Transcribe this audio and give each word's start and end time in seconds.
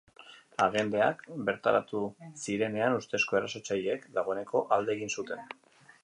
Agenteak 0.63 1.19
bertaratu 1.49 1.99
zirenean, 2.45 2.97
ustezko 3.01 3.37
erasotzaileek 3.41 4.07
dagoeneko 4.19 4.63
alde 4.79 4.93
egin 4.95 5.13
zuten. 5.17 5.45